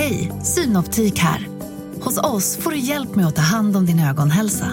[0.00, 1.48] Hej, Synoptik här.
[2.02, 4.66] Hos oss får du hjälp med att ta hand om din ögonhälsa.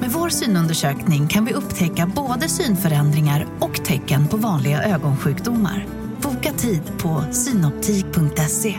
[0.00, 5.86] Med vår synundersökning kan vi upptäcka både synförändringar och tecken på vanliga ögonsjukdomar.
[6.22, 8.78] Boka tid på synoptik.se.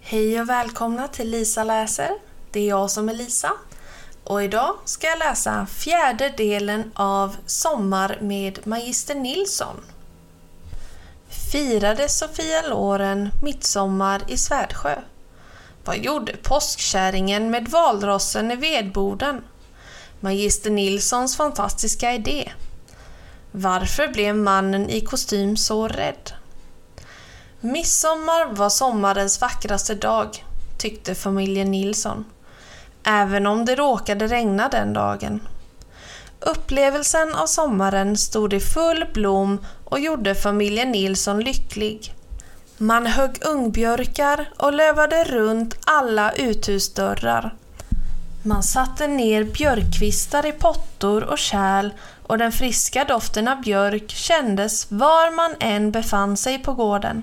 [0.00, 2.10] Hej och välkomna till Lisa läser.
[2.52, 3.52] Det är jag som är Lisa.
[4.24, 9.76] Och idag ska jag läsa fjärde delen av Sommar med Magister Nilsson.
[11.54, 14.94] Firade Sofia Loren midsommar i Svärdsjö?
[15.84, 19.44] Vad gjorde påskkärringen med valrossen i vedboden?
[20.20, 22.52] Magister Nilssons fantastiska idé.
[23.52, 26.32] Varför blev mannen i kostym så rädd?
[27.60, 30.44] Midsommar var sommarens vackraste dag,
[30.78, 32.24] tyckte familjen Nilsson.
[33.04, 35.40] Även om det råkade regna den dagen.
[36.46, 42.14] Upplevelsen av sommaren stod i full blom och gjorde familjen Nilsson lycklig.
[42.78, 47.54] Man högg ungbjörkar och lövade runt alla uthusdörrar.
[48.42, 51.90] Man satte ner björkkvistar i pottor och kärl
[52.22, 57.22] och den friska doften av björk kändes var man än befann sig på gården.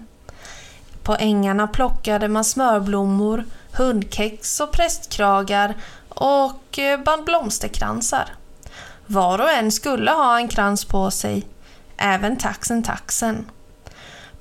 [1.03, 5.75] På ängarna plockade man smörblommor, hundkex och prästkragar
[6.09, 8.25] och eh, band blomsterkransar.
[9.11, 11.47] Var och en skulle ha en krans på sig,
[11.97, 13.49] även taxen taxen.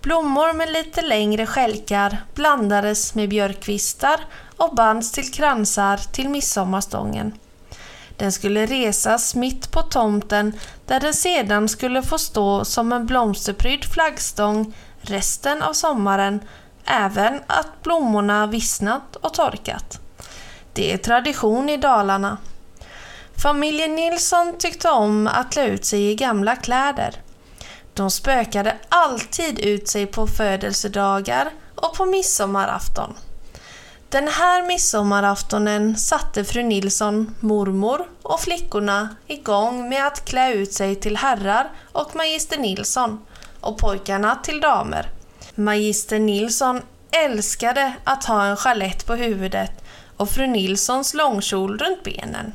[0.03, 4.21] Blommor med lite längre skälkar blandades med björkkvistar
[4.57, 7.33] och bands till kransar till midsommarstången.
[8.17, 13.85] Den skulle resas mitt på tomten där den sedan skulle få stå som en blomsterprydd
[13.85, 16.41] flaggstång resten av sommaren,
[16.85, 20.01] även att blommorna vissnat och torkat.
[20.73, 22.39] Det är tradition i Dalarna.
[23.43, 27.15] Familjen Nilsson tyckte om att klä ut sig i gamla kläder.
[27.95, 33.15] De spökade alltid ut sig på födelsedagar och på midsommarafton.
[34.09, 40.95] Den här midsommaraftonen satte fru Nilsson, mormor och flickorna igång med att klä ut sig
[40.95, 43.21] till herrar och magister Nilsson
[43.61, 45.11] och pojkarna till damer.
[45.55, 46.83] Magister Nilsson
[47.25, 49.85] älskade att ha en chalett på huvudet
[50.17, 52.53] och fru Nilssons långkjol runt benen.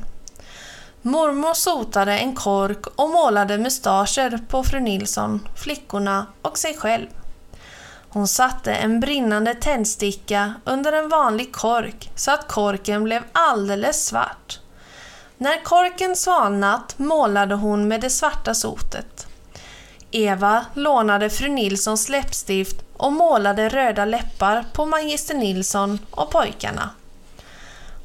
[1.06, 7.06] Mormor sotade en kork och målade mustascher på fru Nilsson, flickorna och sig själv.
[8.08, 14.60] Hon satte en brinnande tändsticka under en vanlig kork så att korken blev alldeles svart.
[15.38, 19.26] När korken svalnat målade hon med det svarta sotet.
[20.10, 26.90] Eva lånade fru Nilssons läppstift och målade röda läppar på magister Nilsson och pojkarna.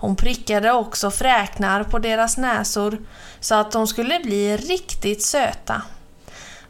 [0.02, 2.98] Hon prickade också fräknar på deras näsor
[3.40, 5.82] så att de skulle bli riktigt söta.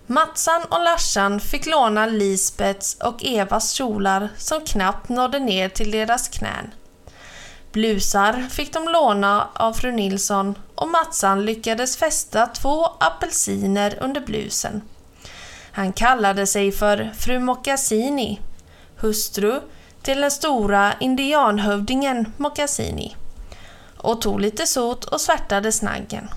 [0.08, 6.28] Matsan och Larsan fick låna Lisbets och Evas kjolar som knappt nådde ner till deras
[6.28, 6.74] knän.
[7.72, 14.82] Blusar fick de låna av fru Nilsson och Matsan lyckades fästa två apelsiner under blusen.
[15.72, 18.40] Han kallade sig för fru Mocassini,
[18.96, 19.62] hustru
[20.02, 23.16] till den stora indianhövdingen Mocassini
[24.02, 26.30] och tog lite sot och svärtade snaggen.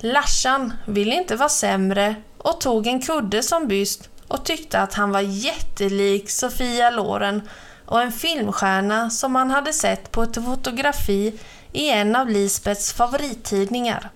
[0.00, 5.10] Larsan ville inte vara sämre och tog en kudde som byst och tyckte att han
[5.10, 7.42] var jättelik Sofia Loren
[7.86, 11.38] och en filmstjärna som han hade sett på ett fotografi
[11.72, 14.10] i en av Lisbets favorittidningar.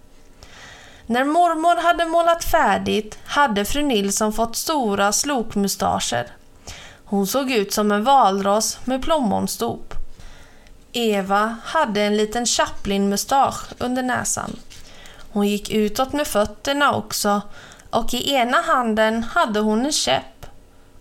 [1.06, 6.26] När mormor hade målat färdigt hade fru Nilsson fått stora slokmustascher.
[7.04, 9.94] Hon såg ut som en valross med plommonstop.
[10.92, 14.56] Eva hade en liten Chaplin-mustasch under näsan.
[15.32, 17.42] Hon gick utåt med fötterna också
[17.90, 20.46] och i ena handen hade hon en käpp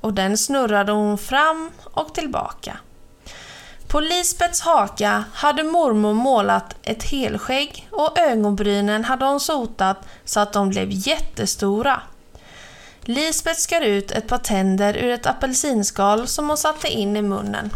[0.01, 2.77] och den snurrade hon fram och tillbaka.
[3.87, 10.53] På Lisbets haka hade mormor målat ett helskägg och ögonbrynen hade hon sotat så att
[10.53, 12.01] de blev jättestora.
[13.01, 17.69] Lisbet skar ut ett par tänder ur ett apelsinskal som hon satte in i munnen.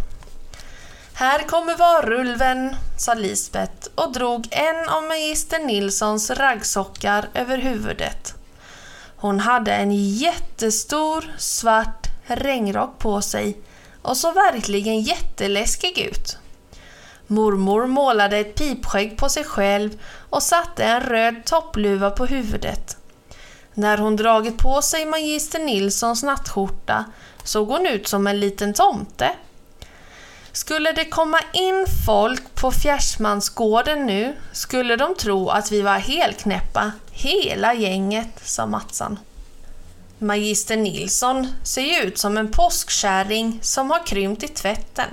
[1.18, 8.34] Här kommer varulven, sa Lisbet och drog en av magister Nilssons raggsockar över huvudet.
[9.16, 13.58] Hon hade en jättestor svart regnrock på sig
[14.02, 16.38] och såg verkligen jätteläskig ut.
[17.28, 22.98] Mormor målade ett pipskägg på sig själv och satte en röd toppluva på huvudet.
[23.74, 27.06] När hon dragit på sig magister Nilssons nattskjorta
[27.44, 29.32] såg hon ut som en liten tomte.
[30.56, 36.92] Skulle det komma in folk på Fjärsmansgården nu skulle de tro att vi var helknäppa,
[37.12, 39.20] hela gänget, sa Matsan.
[40.20, 45.10] Magister Nilsson ser ju ut som en påskkärring som har krympt i tvätten.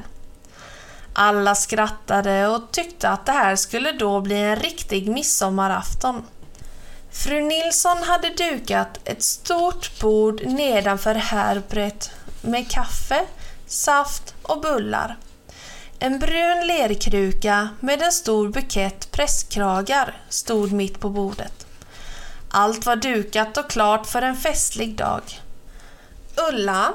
[1.12, 6.24] Alla skrattade och tyckte att det här skulle då bli en riktig midsommarafton.
[7.10, 12.10] Fru Nilsson hade dukat ett stort bord nedanför härbret
[12.40, 13.24] med kaffe,
[13.66, 15.16] saft och bullar.
[16.04, 21.66] En brun lerkruka med en stor bukett presskragar stod mitt på bordet.
[22.50, 25.22] Allt var dukat och klart för en festlig dag.
[26.48, 26.92] Ulla,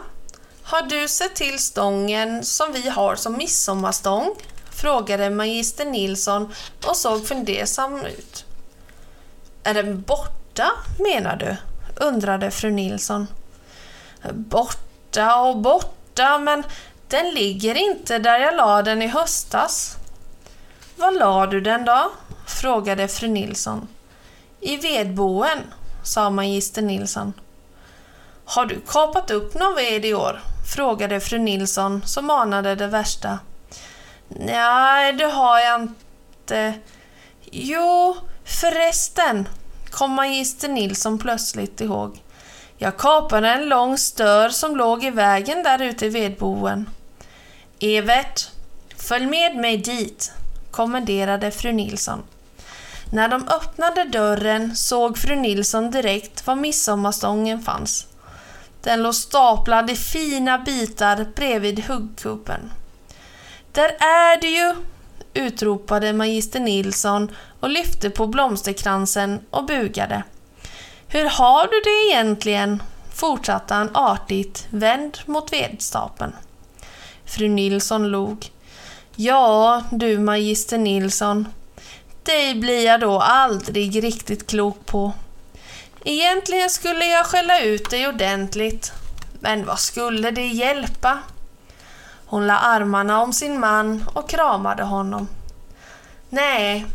[0.63, 4.35] har du sett till stången som vi har som midsommarstång?
[4.71, 6.53] frågade magister Nilsson
[6.85, 8.45] och såg fundersam ut.
[9.63, 11.55] Är den borta, menar du?
[12.05, 13.27] undrade fru Nilsson.
[14.33, 16.63] Borta och borta, men
[17.07, 19.97] den ligger inte där jag la den i höstas.
[20.95, 22.11] Var la du den då?
[22.47, 23.87] frågade fru Nilsson.
[24.59, 25.73] I vedboen,
[26.03, 27.33] sa magister Nilsson.
[28.45, 30.41] Har du kapat upp någon ved i år?
[30.75, 33.39] frågade fru Nilsson som anade det värsta.
[34.27, 36.73] Nej, det har jag inte.
[37.51, 39.49] Jo, förresten,
[39.91, 42.21] kom magister Nilsson plötsligt ihåg.
[42.77, 46.89] Jag kapade en lång stör som låg i vägen där ute i vedboen.
[47.79, 48.49] Evert,
[48.97, 50.31] följ med mig dit,
[50.71, 52.23] kommenderade fru Nilsson.
[53.11, 58.07] När de öppnade dörren såg fru Nilsson direkt var midsommarstången fanns.
[58.83, 62.71] Den låg staplad i fina bitar bredvid huggkuppen.
[63.71, 64.75] Där är det ju!
[65.33, 70.23] utropade magister Nilsson och lyfte på blomsterkransen och bugade.
[71.07, 72.83] Hur har du det egentligen?
[73.13, 76.33] fortsatte han artigt, vänd mot vedstapeln.
[77.27, 78.51] Fru Nilsson log.
[79.15, 81.47] Ja, du magister Nilsson,
[82.23, 85.13] dig blir jag då aldrig riktigt klok på.
[86.03, 88.91] Egentligen skulle jag skälla ut dig ordentligt,
[89.39, 91.19] men vad skulle det hjälpa?
[92.25, 95.27] Hon la armarna om sin man och kramade honom.
[96.29, 96.85] Nej,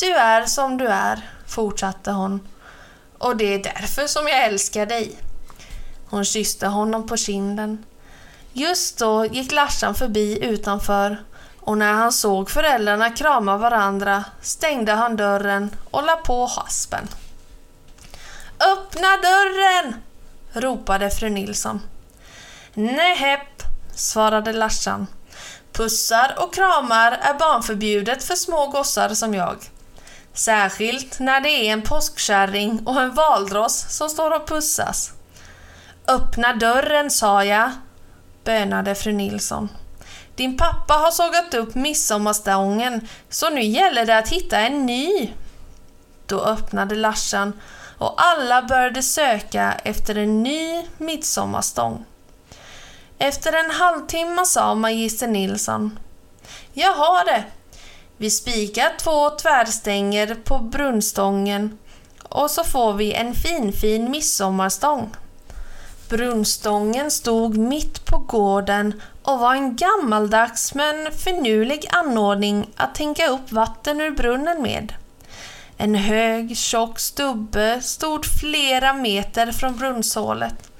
[0.00, 2.48] du är som du är, fortsatte hon.
[3.18, 5.16] Och det är därför som jag älskar dig.
[6.06, 7.84] Hon kysste honom på kinden.
[8.58, 11.24] Just då gick Larsan förbi utanför
[11.60, 17.08] och när han såg föräldrarna krama varandra stängde han dörren och la på haspen.
[18.72, 19.94] Öppna dörren!
[20.52, 21.80] ropade fru Nilsson.
[22.74, 23.62] Nähäpp,
[23.94, 25.06] svarade Larsan.
[25.72, 29.56] Pussar och kramar är barnförbjudet för små gossar som jag.
[30.32, 35.12] Särskilt när det är en påskkärring och en valdross som står och pussas.
[36.08, 37.70] Öppna dörren, sa jag,
[38.46, 39.68] bönade fru Nilsson.
[40.34, 45.32] Din pappa har sågat upp midsommarstången, så nu gäller det att hitta en ny.
[46.26, 47.52] Då öppnade Larsan
[47.98, 52.04] och alla började söka efter en ny midsommarstång.
[53.18, 55.98] Efter en halvtimme sa magister Nilsson.
[56.72, 57.44] Jag har det.
[58.16, 61.78] Vi spikar två tvärstänger på brunnstången
[62.22, 65.10] och så får vi en finfin midsommarstång.
[66.08, 73.52] Brunnstången stod mitt på gården och var en gammaldags men finurlig anordning att tänka upp
[73.52, 74.92] vatten ur brunnen med.
[75.76, 80.70] En hög, tjock stubbe stod flera meter från brunnshålet.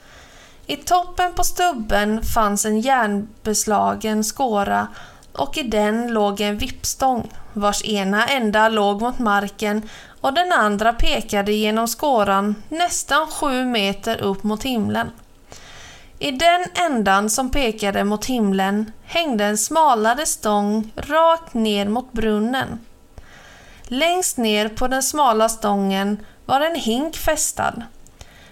[0.67, 4.89] I toppen på stubben fanns en järnbeslagen skåra
[5.33, 9.89] och i den låg en vippstång vars ena ända låg mot marken
[10.21, 15.11] och den andra pekade genom skåran nästan sju meter upp mot himlen.
[16.19, 22.79] I den ändan som pekade mot himlen hängde en smalare stång rakt ner mot brunnen.
[23.83, 27.83] Längst ner på den smala stången var en hink fästad.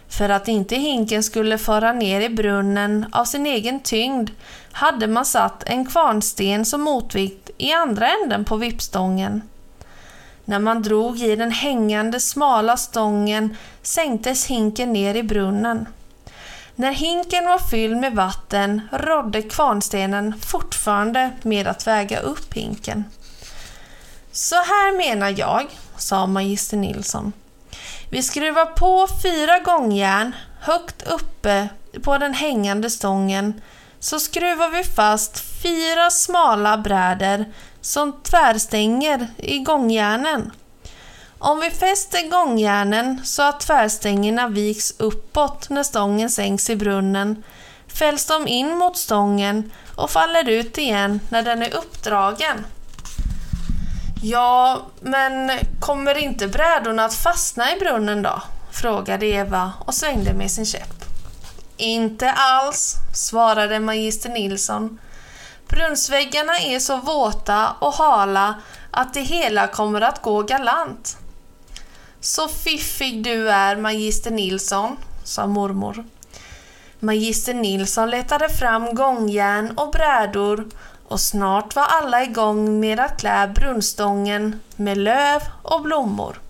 [0.09, 4.31] För att inte hinken skulle föra ner i brunnen av sin egen tyngd
[4.73, 9.43] hade man satt en kvarnsten som motvikt i andra änden på vippstången.
[10.45, 15.87] När man drog i den hängande smala stången sänktes hinken ner i brunnen.
[16.77, 23.05] När hinken var fylld med vatten rådde kvarnstenen fortfarande med att väga upp hinken.
[24.33, 27.33] Så här menar jag, sa magister Nilsson.
[28.11, 31.69] Vi skruvar på fyra gångjärn högt uppe
[32.03, 33.61] på den hängande stången
[34.01, 37.45] så skruvar vi fast fyra smala bräder
[37.85, 40.53] som tvärstänger i gångjärnen.
[41.39, 47.43] Om vi fäster gångjärnen så att tvärstängerna viks uppåt när stången sänks i brunnen
[47.87, 52.67] fälls de in mot stången och faller ut igen när den är uppdragen.
[54.23, 55.51] Ja, men
[55.81, 58.43] kommer inte brädorna att fastna i brunnen då?
[58.73, 61.05] frågade Eva och svängde med sin käpp.
[61.77, 64.99] Inte alls, svarade magister Nilsson.
[65.69, 68.55] Brunnsväggarna är så våta och hala
[68.91, 71.17] att det hela kommer att gå galant.
[72.21, 76.05] Så fiffig du är, magister Nilsson, sa mormor.
[77.01, 80.69] Magister Nilsson letade fram gångjärn och brädor
[81.09, 86.41] och snart var alla igång med att klä brunnstången med löv och blommor.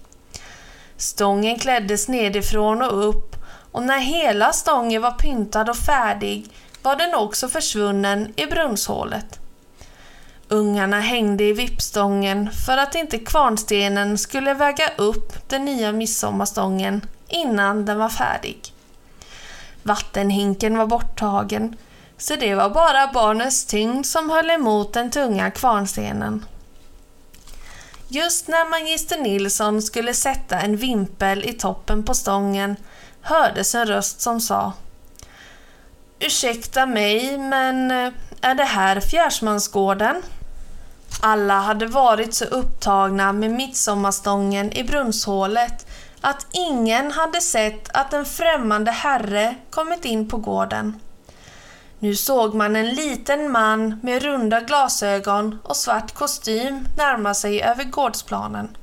[0.97, 3.37] Stången kläddes nedifrån och upp
[3.73, 6.51] och när hela stången var pyntad och färdig
[6.85, 9.41] var den också försvunnen i brunnshålet.
[10.49, 17.85] Ungarna hängde i vippstången för att inte kvarnstenen skulle väga upp den nya midsommarstången innan
[17.85, 18.73] den var färdig.
[19.83, 21.77] Vattenhinken var borttagen,
[22.19, 26.45] så det var bara barnens tyngd som höll emot den tunga kvarnstenen.
[28.09, 32.77] Just när magister Nilsson skulle sätta en vimpel i toppen på stången
[33.21, 34.73] hördes en röst som sa
[36.21, 40.23] Ursäkta mig, men eh, är det här Fjärsmansgården?
[41.21, 45.87] Alla hade varit så upptagna med midsommarstången i brunnshålet
[46.21, 51.01] att ingen hade sett att en främmande herre kommit in på gården.
[51.99, 57.85] Nu såg man en liten man med runda glasögon och svart kostym närma sig över
[57.85, 58.77] gårdsplanen.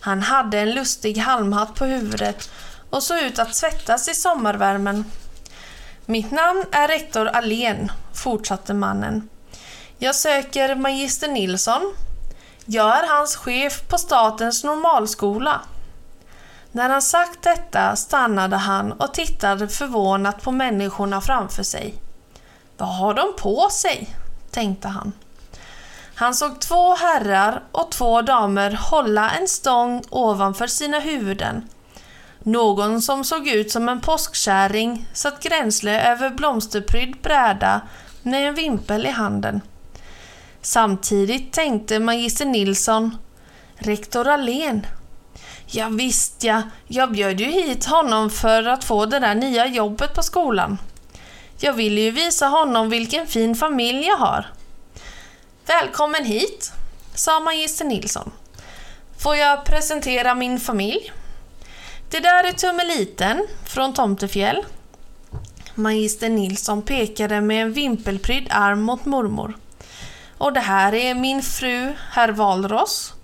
[0.00, 2.50] Han hade en lustig halmhatt på huvudet
[2.90, 5.04] och såg ut att svettas i sommarvärmen.
[6.06, 9.28] Mitt namn är rektor Alén, fortsatte mannen.
[9.98, 11.94] Jag söker magister Nilsson.
[12.64, 15.60] Jag är hans chef på statens normalskola.
[16.72, 21.94] När han sagt detta stannade han och tittade förvånat på människorna framför sig.
[22.76, 24.16] Vad har de på sig?
[24.50, 25.12] tänkte han.
[26.14, 31.68] Han såg två herrar och två damer hålla en stång ovanför sina huvuden.
[32.46, 37.80] Någon som såg ut som en påskkärring satt gränsle över blomsterprydd bräda
[38.22, 39.60] med en vimpel i handen.
[40.62, 43.18] Samtidigt tänkte magister Nilsson,
[43.76, 44.86] rektor Alén.
[45.66, 50.14] Ja, visst ja, jag bjöd ju hit honom för att få det där nya jobbet
[50.14, 50.78] på skolan.
[51.58, 54.46] Jag ville ju visa honom vilken fin familj jag har.
[55.66, 56.72] Välkommen hit,
[57.14, 58.32] sa magister Nilsson.
[59.18, 61.12] Får jag presentera min familj?
[62.10, 64.64] Det där är Tummeliten från Tomtefjäll.
[65.74, 69.56] Magister Nilsson pekade med en vimpelprydd arm mot mormor.
[70.38, 73.14] Och det här är min fru, herr Valros.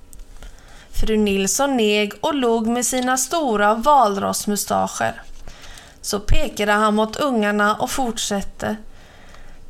[0.92, 5.22] Fru Nilsson neg och log med sina stora valrossmustascher.
[6.00, 8.76] Så pekade han mot ungarna och fortsatte.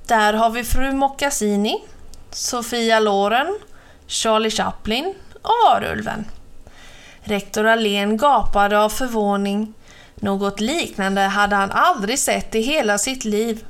[0.07, 1.85] Där har vi fru Moccasini,
[2.31, 3.59] Sofia Loren,
[4.07, 6.25] Charlie Chaplin och Varulven.
[7.23, 9.75] Rektor Alén gapade av förvåning.
[10.15, 13.65] Något liknande hade han aldrig sett i hela sitt liv.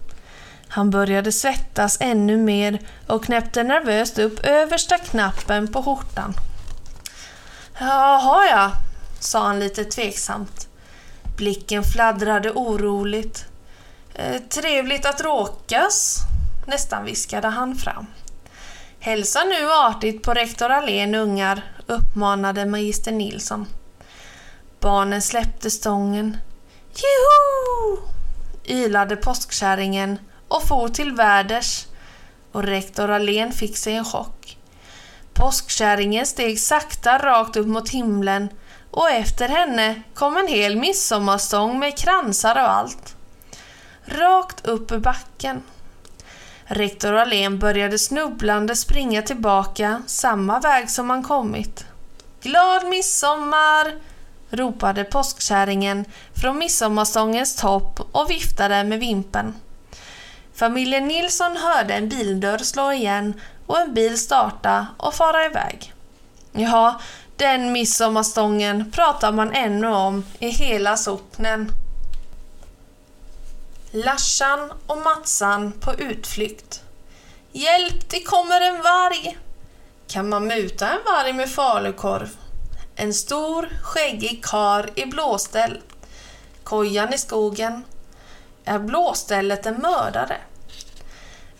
[0.68, 6.34] Han började svettas ännu mer och knäppte nervöst upp översta knappen på skjortan.
[7.78, 8.72] Jaha ja,
[9.20, 10.68] sa han lite tveksamt.
[11.36, 13.44] Blicken fladdrade oroligt.
[14.14, 16.18] Eh, trevligt att råkas,
[16.66, 18.06] nästan viskade han fram.
[18.98, 23.66] Hälsa nu artigt på rektor Allén ungar, uppmanade magister Nilsson.
[24.80, 26.36] Barnen släppte stången.
[26.94, 27.96] Juhu!
[28.64, 30.18] ylade påskkärringen
[30.48, 31.86] och for till väders
[32.52, 34.58] och rektor Allén fick sig en chock.
[35.34, 38.48] Påskkärringen steg sakta rakt upp mot himlen
[38.90, 43.16] och efter henne kom en hel midsommarstång med kransar och allt.
[44.04, 45.62] Rakt upp ur backen.
[46.72, 51.84] Rektor Alén började snubblande springa tillbaka samma väg som han kommit.
[52.42, 53.94] Glad midsommar!
[54.50, 59.54] ropade påskkärringen från midsommarstångens topp och viftade med vimpen.
[60.54, 65.92] Familjen Nilsson hörde en bildörr slå igen och en bil starta och fara iväg.
[66.52, 67.00] Ja,
[67.36, 71.72] den midsommarstången pratar man ännu om i hela socknen.
[73.92, 76.82] Larsan och Matsan på utflykt.
[77.52, 79.38] Hjälp, det kommer en varg!
[80.08, 82.36] Kan man muta en varg med falukorv?
[82.96, 85.80] En stor, skäggig kar i blåställ.
[86.64, 87.84] Kojan i skogen.
[88.64, 90.36] Är blåstället en mördare?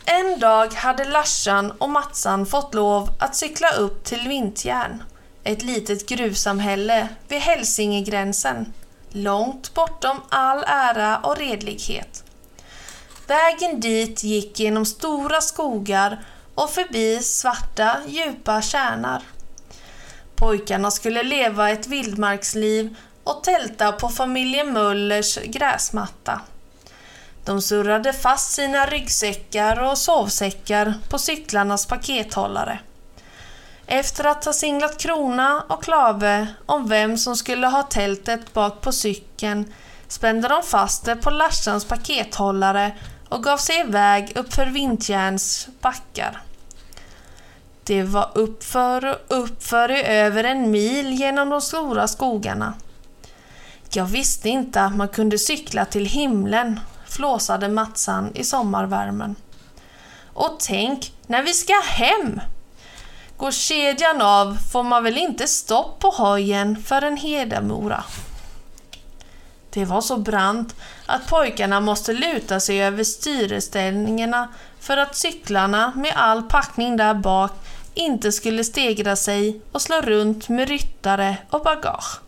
[0.05, 5.03] En dag hade Larsan och Matsan fått lov att cykla upp till Vintjärn,
[5.45, 8.73] ett litet gruvsamhälle vid Hälsingegränsen,
[9.13, 12.25] långt bortom all ära och redlighet.
[13.27, 16.25] Vägen dit gick genom stora skogar
[16.55, 19.23] och förbi svarta, djupa tjärnar.
[20.37, 26.41] Pojkarna skulle leva ett vildmarksliv och tälta på familjen Möllers gräsmatta.
[27.45, 32.79] De surrade fast sina ryggsäckar och sovsäckar på cyklarnas pakethållare.
[33.93, 38.93] Efter att ha singlat krona och klave om vem som skulle ha tältet bak på
[38.93, 39.73] cykeln
[40.09, 42.93] spände de fast det på Larsans pakethållare
[43.29, 46.43] och gav sig iväg uppför Vintjärns backar.
[47.85, 52.75] Det var uppför och uppför i över en mil genom de stora skogarna.
[53.93, 59.37] Jag visste inte att man kunde cykla till himlen, flåsade Matsan i sommarvärmen.
[60.33, 62.41] Och tänk, när vi ska hem!
[63.41, 68.05] Går kedjan av får man väl inte stopp på hojen förrän Hedemora.
[69.71, 70.75] Det var så brant
[71.07, 74.49] att pojkarna måste luta sig över styreställningarna
[74.81, 77.53] för att cyklarna med all packning där bak
[77.95, 82.21] inte skulle stegra sig och slå runt med ryttare och bagage.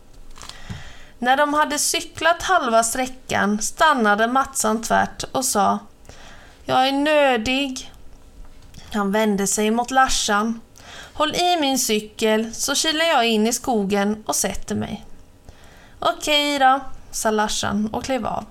[1.19, 5.79] När de hade cyklat halva sträckan stannade Matsan tvärt och sa
[6.65, 7.91] Jag är nödig.
[8.93, 10.59] Han vände sig mot Larsan.
[11.13, 15.05] Håll i min cykel så kilar jag in i skogen och sätter mig.
[15.99, 16.79] Okej då,
[17.11, 18.45] sa Larsan och klev av.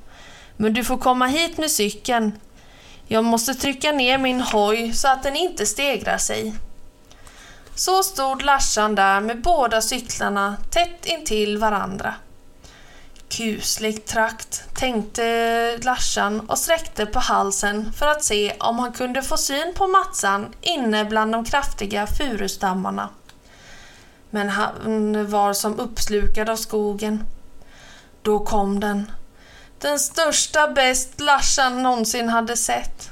[0.57, 2.33] Men du får komma hit med cykeln.
[3.07, 6.55] Jag måste trycka ner min hoj så att den inte stegrar sig.
[7.75, 12.15] Så stod Larsan där med båda cyklarna tätt intill varandra.
[13.37, 19.37] Kuslig trakt, tänkte Larsan och sträckte på halsen för att se om han kunde få
[19.37, 23.09] syn på Matsan inne bland de kraftiga furustammarna.
[24.31, 27.25] Men han var som uppslukad av skogen.
[28.23, 29.11] Då kom den.
[29.79, 33.11] Den största bäst Larsan någonsin hade sett.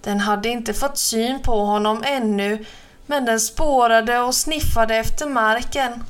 [0.00, 2.64] Den hade inte fått syn på honom ännu
[3.06, 6.04] men den spårade och sniffade efter marken.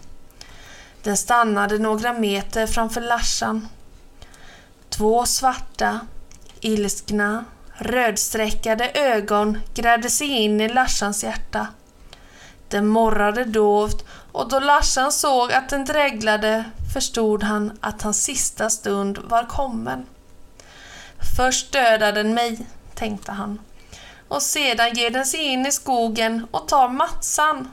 [1.02, 3.69] Den stannade några meter framför Larsan.
[4.88, 6.00] Två svarta,
[6.61, 11.66] ilskna, rödsträckade ögon grävde sig in i Larsans hjärta.
[12.68, 18.70] Den morrade dovt och då Larsan såg att den dreglade förstod han att hans sista
[18.70, 20.07] stund var kommen.
[21.37, 23.61] Först dödar den mig, tänkte han,
[24.29, 27.70] och sedan ger den sig in i skogen och tar Matsan.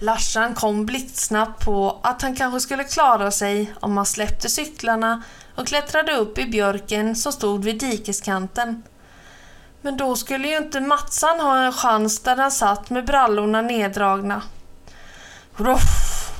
[0.00, 5.22] Larsan kom blixtsnabbt på att han kanske skulle klara sig om han släppte cyklarna
[5.54, 8.82] och klättrade upp i björken som stod vid dikeskanten.
[9.82, 14.42] Men då skulle ju inte Matsan ha en chans där han satt med brallorna neddragna.
[15.56, 16.30] Ruff!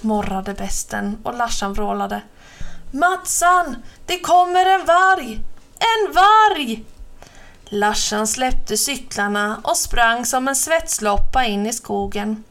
[0.00, 2.22] morrade besten och Larsan vrålade.
[2.90, 3.76] Matsan!
[4.06, 5.40] Det kommer en varg!
[5.78, 6.84] En varg!
[7.64, 12.44] Larsan släppte cyklarna och sprang som en svetsloppa in i skogen.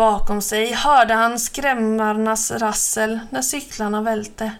[0.00, 4.52] Bakom sig hörde han skrämmarnas rassel när cyklarna välte.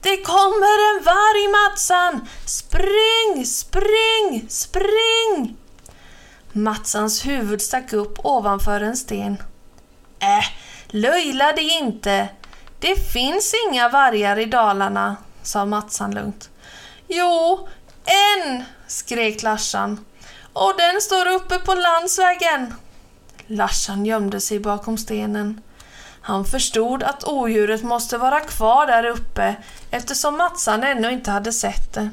[0.00, 2.28] Det kommer en varg Matsan!
[2.46, 5.56] Spring, spring, spring!
[6.52, 9.36] Matsans huvud stack upp ovanför en sten.
[10.20, 10.44] Äh,
[10.86, 12.28] löjla dig inte.
[12.80, 16.50] Det finns inga vargar i Dalarna, sa Matsan lugnt.
[17.06, 17.68] Jo,
[18.04, 20.04] en, skrek Larsan.
[20.52, 22.74] Och den står uppe på landsvägen.
[23.48, 25.60] Larsan gömde sig bakom stenen.
[26.20, 29.56] Han förstod att odjuret måste vara kvar där uppe
[29.90, 32.10] eftersom Matsan ännu inte hade sett det.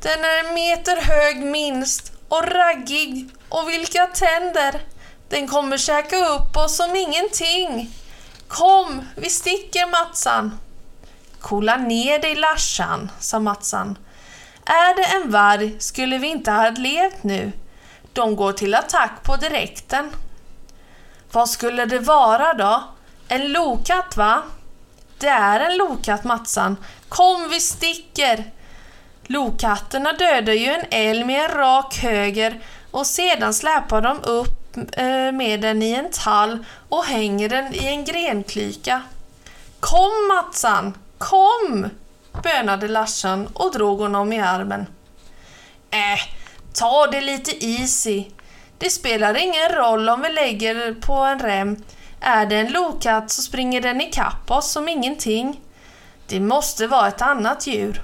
[0.00, 4.80] Den är en meter hög minst och raggig och vilka tänder!
[5.28, 7.90] Den kommer käka upp oss som ingenting.
[8.48, 10.58] Kom, vi sticker Matsan.
[11.40, 13.98] Kolla ner dig Larsan, sa Matsan.
[14.64, 17.52] Är det en varg skulle vi inte ha levt nu.
[18.12, 20.10] De går till attack på direkten.
[21.32, 22.84] Vad skulle det vara då?
[23.28, 24.42] En lokatt va?
[25.18, 26.76] Det är en lokatt Matsan.
[27.08, 28.44] Kom vi sticker!
[29.22, 35.32] Lokatterna dödar ju en älg med en rak höger och sedan släpar de upp eh,
[35.32, 39.02] med den i en tall och hänger den i en grenklyka.
[39.80, 41.90] Kom Matsan, kom!
[42.42, 44.86] bönade Larsan och drog honom i armen.
[45.90, 46.41] Äh,
[46.74, 48.24] Ta det lite easy.
[48.78, 51.76] Det spelar ingen roll om vi lägger på en rem.
[52.20, 55.60] Är det en lokatt så springer den ikapp oss som ingenting.
[56.26, 58.02] Det måste vara ett annat djur.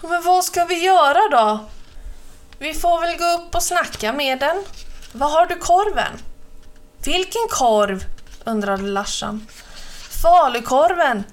[0.00, 1.58] Men vad ska vi göra då?
[2.58, 4.64] Vi får väl gå upp och snacka med den.
[5.12, 6.18] Var har du korven?
[7.04, 8.04] Vilken korv?
[8.44, 9.46] undrade Larsan.
[10.22, 11.24] Falukorven.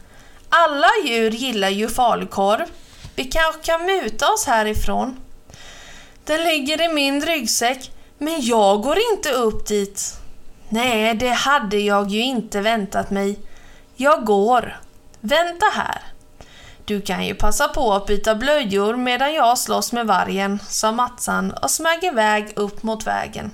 [0.50, 2.66] Alla djur gillar ju falukorv.
[3.16, 5.20] Vi kanske kan muta oss härifrån.
[6.28, 10.20] Den ligger i min ryggsäck, men jag går inte upp dit.
[10.70, 13.40] Nej, det hade jag ju inte väntat mig.
[13.96, 14.80] Jag går.
[15.20, 16.02] Vänta här.
[16.86, 21.52] Du kan ju passa på att byta blöjor medan jag slåss med vargen, sa Matsan
[21.52, 23.52] och smög iväg upp mot vägen.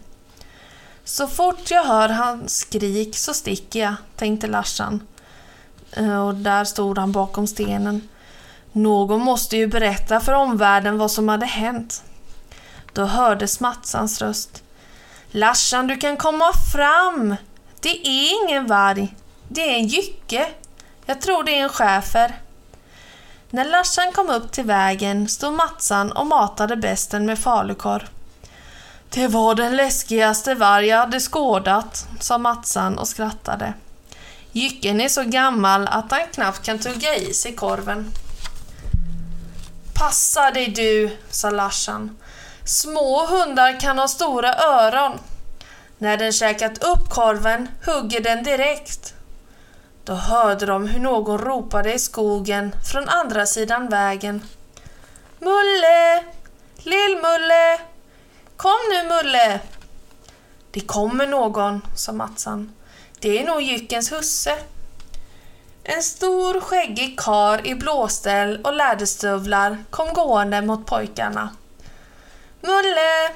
[1.03, 5.07] Så fort jag hör hans skrik så sticker jag, tänkte Larsan.
[5.91, 8.09] Eh, och där stod han bakom stenen.
[8.71, 12.03] Någon måste ju berätta för omvärlden vad som hade hänt.
[12.93, 14.63] Då hördes Matsans röst.
[15.31, 17.35] Larsan, du kan komma fram!
[17.79, 19.15] Det är ingen varg.
[19.47, 20.47] Det är en jycke.
[21.05, 22.35] Jag tror det är en schäfer.
[23.49, 28.09] När Larsan kom upp till vägen stod Matsan och matade besten med falukorv.
[29.09, 33.73] Det var den läskigaste varg jag hade skådat, sa Matsan och skrattade.
[34.51, 38.11] Jycken är så gammal att han knappt kan tugga i sig korven.
[39.93, 42.17] Passa dig du, sa Larsan.
[42.65, 45.19] Små hundar kan ha stora öron.
[45.97, 49.13] När den käkat upp korven hugger den direkt.
[50.03, 54.43] Då hörde de hur någon ropade i skogen från andra sidan vägen.
[55.39, 56.23] Mulle!
[56.77, 57.79] Lill-Mulle!
[58.57, 59.59] Kom nu Mulle!
[60.71, 62.73] Det kommer någon, sa Matsan.
[63.19, 64.57] Det är nog Jyckens husse.
[65.83, 71.49] En stor skäggig kar i blåställ och läderstövlar kom gående mot pojkarna.
[72.65, 73.33] Mulle!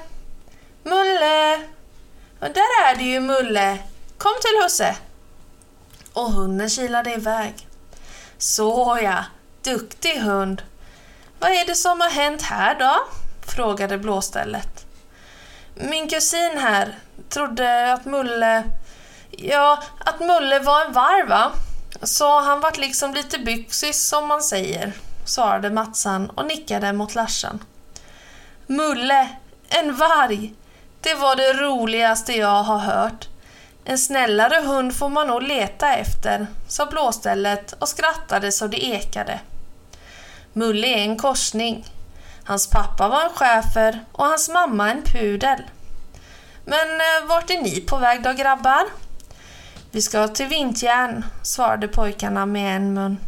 [0.82, 1.66] Mulle!
[2.40, 3.78] Där är du ju Mulle!
[4.18, 4.96] Kom till husse!
[6.12, 7.68] Och hunden kilade iväg.
[8.38, 9.24] Såja,
[9.62, 10.62] duktig hund.
[11.38, 12.96] Vad är det som har hänt här då?
[13.46, 14.86] frågade blåstället.
[15.74, 18.64] Min kusin här trodde att Mulle...
[19.30, 21.52] Ja, att Mulle var en varg va?
[22.02, 24.92] Så han vart liksom lite byxis som man säger,
[25.24, 27.64] svarade Matsan och nickade mot Larsen.
[28.70, 29.28] Mulle,
[29.68, 30.54] en varg!
[31.00, 33.28] Det var det roligaste jag har hört.
[33.84, 39.40] En snällare hund får man nog leta efter, sa blåstället och skrattade så det ekade.
[40.52, 41.84] Mulle är en korsning.
[42.44, 45.62] Hans pappa var en schäfer och hans mamma en pudel.
[46.64, 48.84] Men eh, vart är ni på väg då grabbar?
[49.90, 53.18] Vi ska till Vintjärn, svarade pojkarna med en mun.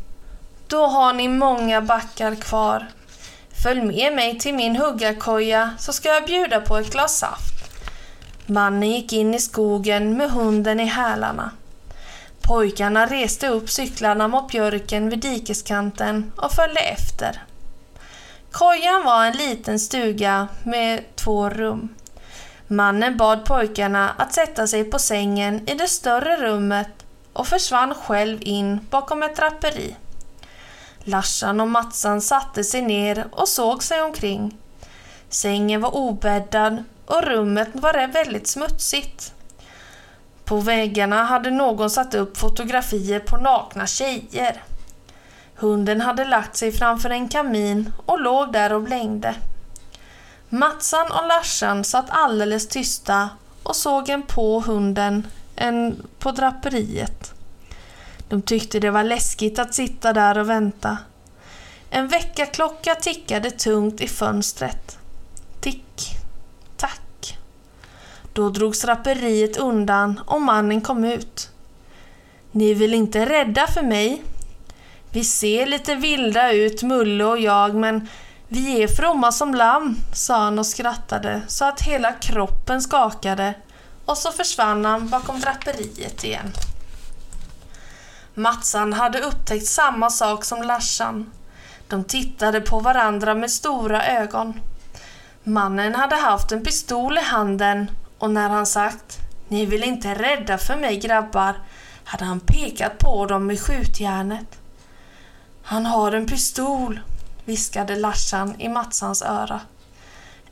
[0.66, 2.86] Då har ni många backar kvar.
[3.62, 7.54] Följ med mig till min huggarkoja så ska jag bjuda på ett glas saft.
[8.46, 11.50] Mannen gick in i skogen med hunden i hälarna.
[12.42, 17.42] Pojkarna reste upp cyklarna mot björken vid dikeskanten och följde efter.
[18.50, 21.88] Kojan var en liten stuga med två rum.
[22.66, 26.88] Mannen bad pojkarna att sätta sig på sängen i det större rummet
[27.32, 29.96] och försvann själv in bakom ett draperi.
[31.10, 34.56] Larsan och Matsan satte sig ner och såg sig omkring.
[35.28, 39.32] Sängen var obäddad och rummet var väldigt smutsigt.
[40.44, 44.62] På väggarna hade någon satt upp fotografier på nakna tjejer.
[45.54, 49.34] Hunden hade lagt sig framför en kamin och låg där och blängde.
[50.48, 53.28] Matsan och Larsan satt alldeles tysta
[53.62, 57.39] och såg en på hunden en på draperiet.
[58.30, 60.98] De tyckte det var läskigt att sitta där och vänta.
[61.90, 64.98] En väckarklocka tickade tungt i fönstret.
[65.60, 66.16] Tick,
[66.76, 67.38] tack.
[68.32, 71.50] Då drogs draperiet undan och mannen kom ut.
[72.52, 74.22] Ni är väl inte rädda för mig?
[75.12, 78.08] Vi ser lite vilda ut, Mulle och jag, men
[78.48, 83.54] vi är fromma som lamm, sa han och skrattade så att hela kroppen skakade
[84.04, 86.52] och så försvann han bakom draperiet igen.
[88.40, 91.30] Matsan hade upptäckt samma sak som Larsan.
[91.88, 94.60] De tittade på varandra med stora ögon.
[95.42, 100.58] Mannen hade haft en pistol i handen och när han sagt ”Ni vill inte rädda
[100.58, 101.54] för mig grabbar”
[102.04, 104.58] hade han pekat på dem med skjutjärnet.
[105.62, 107.00] Han har en pistol,
[107.44, 109.60] viskade Larsan i Matsans öra.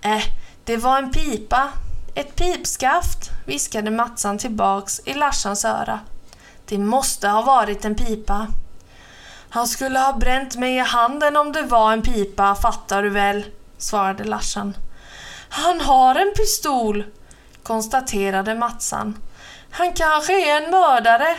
[0.00, 0.22] Äh,
[0.64, 1.68] det var en pipa.
[2.14, 6.00] Ett pipskaft, viskade Matsan tillbaks i Larsans öra.
[6.68, 8.46] Det måste ha varit en pipa.
[9.50, 13.44] Han skulle ha bränt mig i handen om det var en pipa, fattar du väl?
[13.78, 14.76] svarade Larsan.
[15.48, 17.04] Han har en pistol,
[17.62, 19.18] konstaterade Matsan.
[19.70, 21.36] Han kanske är en mördare.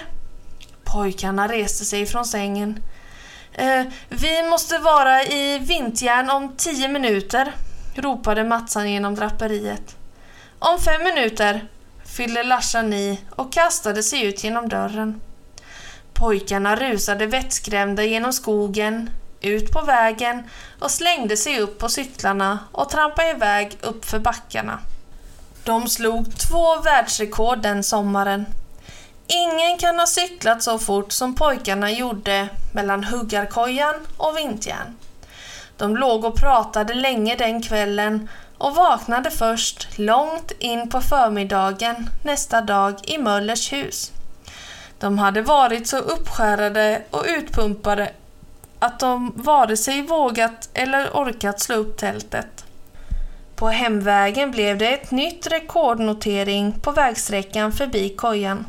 [0.83, 2.83] Pojkarna reste sig från sängen.
[3.53, 7.51] Eh, vi måste vara i Vintjärn om tio minuter,
[7.95, 9.95] ropade Matsan genom draperiet.
[10.59, 11.67] Om fem minuter,
[12.15, 15.21] fyllde Larsan i och kastade sig ut genom dörren.
[16.13, 19.09] Pojkarna rusade vettskrämda genom skogen,
[19.41, 20.43] ut på vägen
[20.79, 24.79] och slängde sig upp på cyklarna och trampade iväg uppför backarna.
[25.63, 28.45] De slog två världsrekord den sommaren.
[29.27, 34.95] Ingen kan ha cyklat så fort som pojkarna gjorde mellan huggarkojan och Vintjärn.
[35.77, 42.61] De låg och pratade länge den kvällen och vaknade först långt in på förmiddagen nästa
[42.61, 44.11] dag i Möllers hus.
[44.99, 48.11] De hade varit så uppskärrade och utpumpade
[48.79, 52.65] att de vare sig vågat eller orkat slå upp tältet.
[53.55, 58.65] På hemvägen blev det ett nytt rekordnotering på vägsträckan förbi kojan.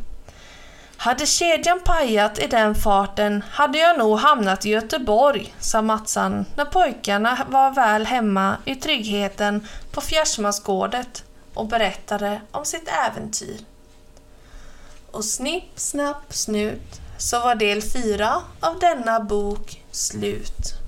[1.00, 6.64] Hade kedjan pajat i den farten hade jag nog hamnat i Göteborg, sa Matsan när
[6.64, 13.60] pojkarna var väl hemma i tryggheten på Fjärsmansgårdet och berättade om sitt äventyr.
[15.10, 20.79] Och snipp, snapp, snut så var del fyra av denna bok slut.